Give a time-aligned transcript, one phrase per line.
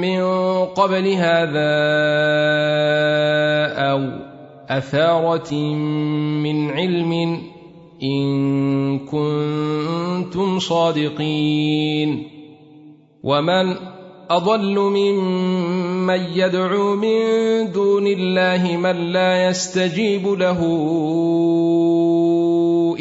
[0.00, 0.20] من
[0.64, 1.72] قبل هذا
[3.76, 4.00] أو
[4.68, 7.12] أثارة من علم
[8.02, 12.26] إن كنتم صادقين.
[13.22, 13.76] ومن
[14.30, 17.20] أضل ممن يدعو من
[17.72, 20.60] دون الله من لا يستجيب له.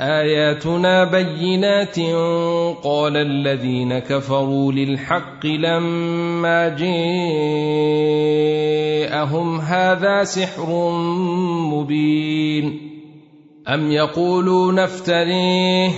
[0.00, 2.00] آياتنا بينات
[2.84, 7.20] قال الذين كفروا للحق لما جاءهم
[9.60, 10.90] هذا سحر
[11.70, 12.80] مبين
[13.68, 15.90] أم يقولون افتريه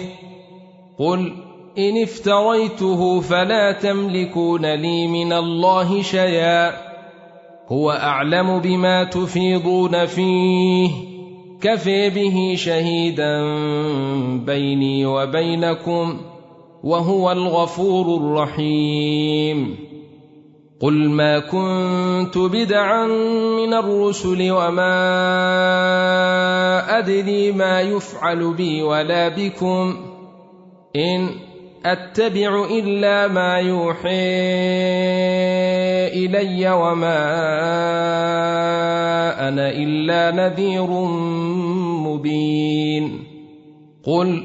[0.99, 1.33] قل
[1.79, 6.73] إن افتريته فلا تملكون لي من الله شيئا
[7.69, 11.18] هو أعلم بما تفيضون فيه
[11.63, 13.43] كفي به شهيدا
[14.47, 16.21] بيني وبينكم
[16.85, 19.77] وهو الغفور الرحيم.
[20.81, 23.07] قل ما كنت بدعا
[23.57, 24.99] من الرسل وما
[26.99, 29.97] أدري ما يفعل بي ولا بكم.
[30.97, 31.48] إن
[31.87, 34.09] أتبع إلا ما يوحي
[36.09, 37.19] إلي وما
[39.49, 40.91] أنا إلا نذير
[42.07, 43.25] مبين.
[44.05, 44.45] قل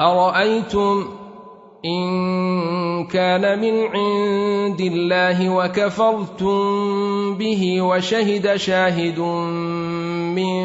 [0.00, 1.04] أرأيتم
[1.84, 6.58] إن كان من عند الله وكفرتم
[7.34, 9.18] به وشهد شاهد
[10.34, 10.64] من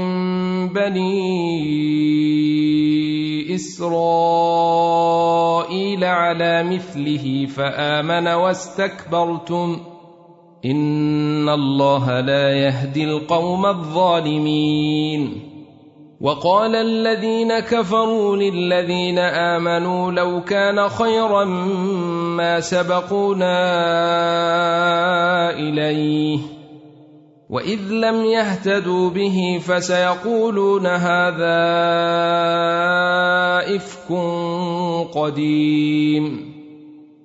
[0.67, 2.01] بني
[3.55, 4.20] إسرائيل
[6.31, 9.79] على مثله فآمن واستكبرتم.
[10.65, 15.51] إن الله لا يهدي القوم الظالمين.
[16.21, 21.45] وقال الذين كفروا للذين آمنوا لو كان خيرا
[22.35, 23.59] ما سبقونا
[25.59, 26.60] إليه.
[27.51, 31.59] واذ لم يهتدوا به فسيقولون هذا
[33.75, 34.07] افك
[35.15, 36.51] قديم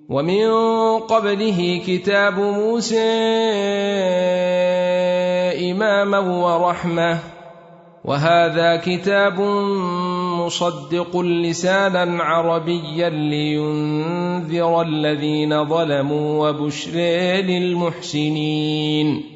[0.09, 0.51] ومن
[0.99, 3.09] قبله كتاب موسى
[5.71, 7.19] اماما ورحمه
[8.05, 9.41] وهذا كتاب
[10.41, 16.97] مصدق لسانا عربيا لينذر الذين ظلموا وبشر
[17.47, 19.36] للمحسنين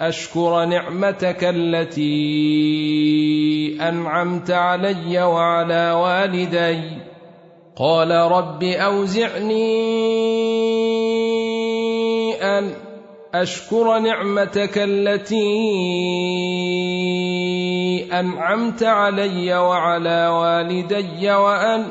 [0.00, 2.08] أشكر نعمتك التي
[3.80, 6.80] أنعمت علي وعلى والدي.
[7.76, 9.74] قال رب أوزعني
[12.42, 12.74] أن
[13.34, 15.38] أشكر نعمتك التي
[18.12, 21.84] أنعمت علي وعلى والدي وأن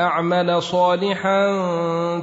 [0.00, 1.40] أعمل صالحا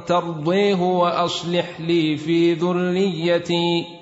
[0.06, 4.01] ترضيه وأصلح لي في ذريتي.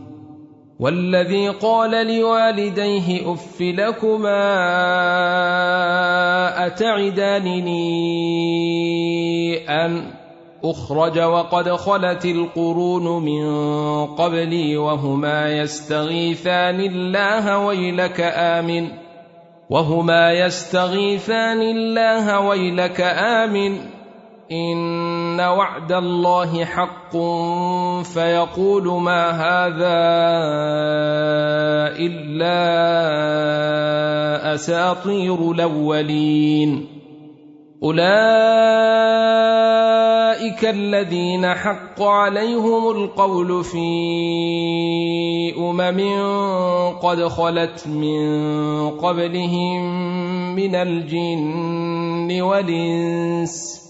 [0.81, 4.41] والذي قال لوالديه اف لكما
[6.67, 7.79] أتعدانني
[9.69, 10.03] أن
[10.63, 13.45] أخرج وقد خلت القرون من
[14.05, 18.87] قبلي وهما يستغيثان الله ويلك آمن
[19.69, 23.77] وهما يستغيثان الله ويلك آمن
[25.47, 27.17] وعد الله حق
[28.03, 30.01] فيقول ما هذا
[31.99, 32.61] إلا
[34.53, 36.87] أساطير الأولين.
[37.83, 38.11] أولئك
[40.65, 43.87] الذين حق عليهم القول في
[45.57, 46.01] أمم
[47.01, 49.81] قد خلت من قبلهم
[50.55, 53.80] من الجن والإنس.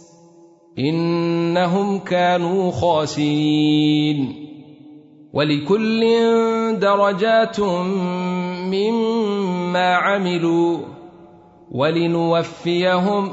[0.79, 4.47] إنهم كانوا خاسرين.
[5.33, 6.01] ولكل
[6.79, 7.59] درجات
[8.69, 10.77] مما عملوا
[11.71, 13.29] ولنوفيهم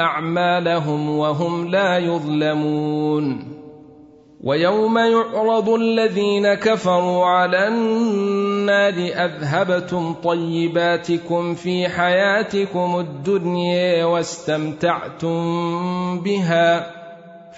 [0.00, 3.56] أعمالهم وهم لا يظلمون.
[4.44, 15.38] ويوم يعرض الذين كفروا على النار أذهبتم طيباتكم في حياتكم الدنيا واستمتعتم
[16.20, 16.96] بها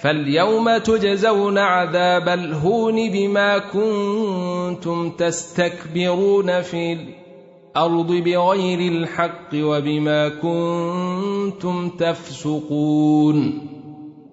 [0.01, 13.67] فاليوم تجزون عذاب الهون بما كنتم تستكبرون في الأرض بغير الحق وبما كنتم تفسقون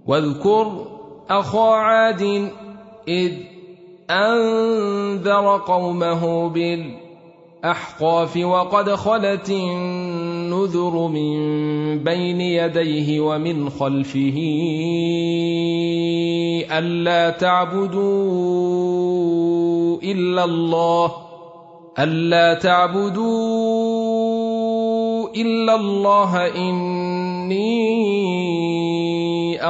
[0.07, 0.96] واذكر
[1.31, 2.51] اخا عاد
[3.09, 3.33] إذ
[4.11, 11.35] أنذر قومه بالأحقاف وقد خلت النذر من
[12.05, 14.37] بين يديه ومن خلفه
[16.79, 17.97] ألا تعبدوا
[20.03, 21.13] إلا الله
[21.99, 23.27] ألا تعبدوا
[25.37, 28.36] إلا الله إني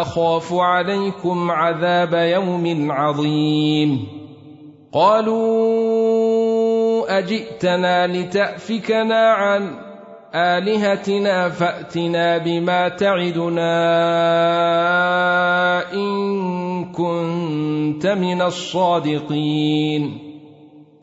[0.00, 4.06] أخاف عليكم عذاب يوم عظيم.
[4.92, 6.08] قالوا
[7.18, 9.70] أجئتنا لتأفكنا عن
[10.34, 13.72] آلهتنا فأتنا بما تعدنا
[15.92, 20.18] إن كنت من الصادقين.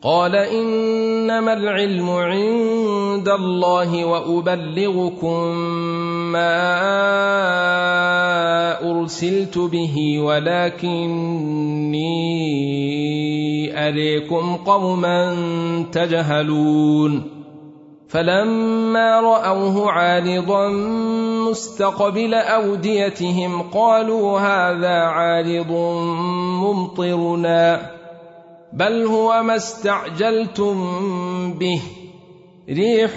[0.02, 5.54] قال إنما العلم عند الله وأبلغكم
[6.34, 6.50] ما
[8.90, 12.14] أرسلت به ولكني
[13.88, 15.36] أريكم قوما
[15.92, 17.30] تجهلون.
[18.08, 20.68] فلما رأوه عارضا
[21.50, 25.72] مستقبل أوديتهم قالوا هذا عارض
[26.62, 27.90] ممطرنا
[28.72, 30.74] بل هو ما استعجلتم
[31.52, 32.03] به.
[32.70, 33.10] ريح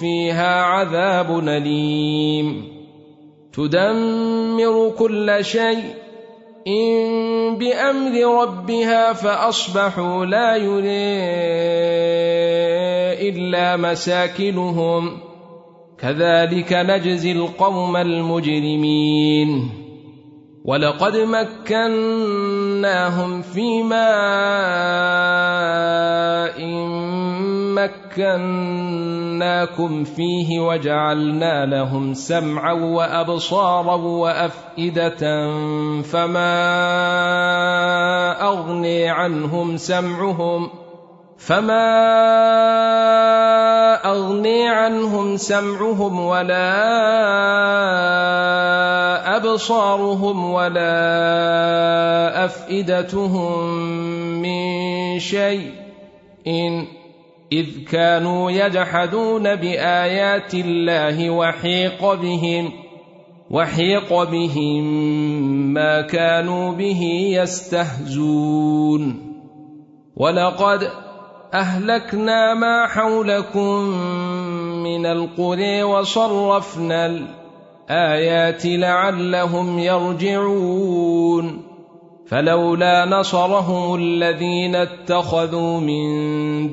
[0.00, 2.64] فيها عذاب أليم.
[3.52, 5.84] تدمر كل شيء.
[6.66, 11.22] إن بأمر ربها فأصبحوا لا يري
[13.28, 15.18] إلا مساكنهم.
[15.98, 19.68] كذلك نجزي القوم المجرمين.
[20.64, 21.82] ولقد مكناهم
[23.42, 24.12] في ماء
[27.74, 29.64] مكناكم
[30.04, 35.50] فيه وجعلنا لهم سمعا وأبصارا وأفئدة
[36.02, 36.52] فما
[38.42, 40.70] أغني عنهم سمعهم
[41.38, 41.92] فما
[44.04, 46.72] أغني عنهم سمعهم ولا
[49.36, 53.72] أبصارهم ولا أفئدتهم
[54.42, 55.72] من شيء
[56.46, 56.86] إن
[57.52, 62.72] إذ كانوا يجحدون بآيات الله وحيق بهم
[63.50, 64.84] وحيق بهم
[65.74, 67.02] ما كانوا به
[67.40, 69.32] يستهزون.
[70.16, 70.90] ولقد
[71.54, 73.74] أهلكنا ما حولكم
[74.82, 81.71] من القرى وصرفنا الآيات لعلهم يرجعون.
[82.26, 86.04] فلولا نصرهم الذين اتخذوا من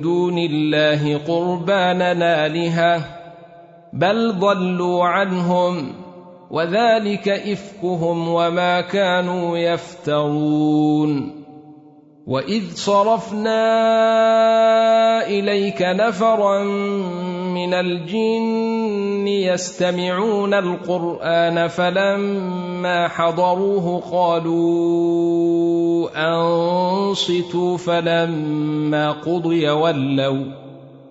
[0.02, 3.02] دون الله قربانا آلهة
[3.94, 5.94] بل ضلوا عنهم
[6.52, 11.40] وذلك إفكهم وما كانوا يفترون.
[12.30, 13.62] وإذ صرفنا
[15.28, 16.64] إليك نفرا
[17.54, 18.69] من الجن
[19.30, 30.46] يستمعون القرآن فلما حضروه قالوا أنصتوا فلما قضي ولوا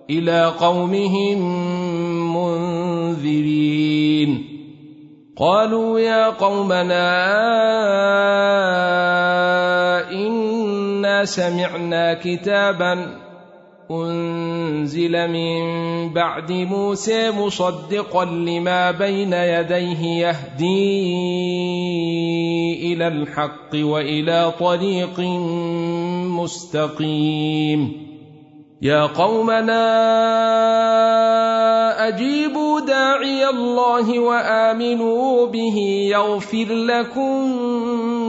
[0.09, 1.39] إلى قومهم
[2.35, 4.45] منذرين.
[5.37, 7.09] قالوا يا قومنا
[10.11, 13.18] إنا سمعنا كتابا
[13.91, 15.59] أنزل من
[16.13, 21.13] بعد موسى مصدقا لما بين يديه يهدي
[22.93, 25.19] إلى الحق وإلى طريق
[26.39, 28.09] مستقيم.
[28.81, 29.85] يا قومنا
[32.07, 35.77] أجيبوا داعي الله وآمنوا به
[36.11, 37.68] يغفر لكم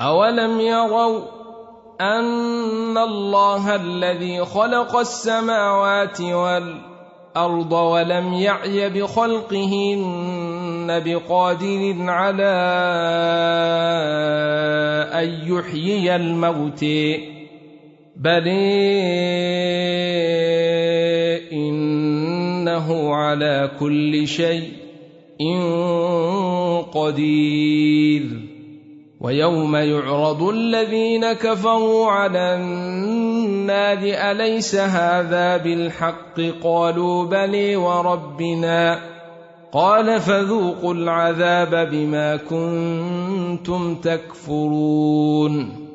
[0.00, 1.20] اولم يروا
[2.00, 10.06] ان الله الذي خلق السماوات والارض ولم يعي بخلقهن
[11.04, 12.54] بقادر على
[15.14, 16.84] ان يحيي الموت
[18.16, 18.48] بل
[21.52, 24.72] انه على كل شيء
[26.92, 28.47] قدير
[29.20, 39.00] ويوم يعرض الذين كفروا على النار أليس هذا بالحق؟ قالوا بلي وربنا.
[39.72, 45.88] قال فذوقوا العذاب بما كنتم تكفرون.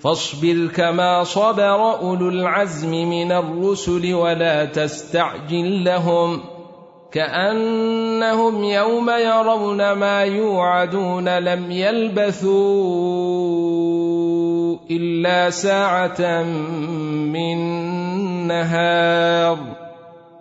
[0.00, 6.57] فاصبر كما صبر أولو العزم من الرسل ولا تستعجل لهم.
[7.12, 12.48] كأنهم يوم يرون ما يوعدون لم يلبثوا
[14.90, 16.42] إلا ساعة
[17.32, 17.58] من
[18.46, 19.58] نهار.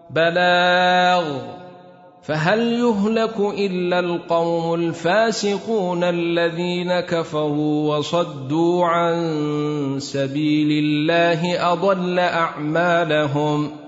[0.10, 1.58] بلاغ.
[2.28, 9.16] فهل يهلك إلا القوم الفاسقون الذين كفروا وصدوا عن
[10.00, 13.87] سبيل الله أضل أعمالهم؟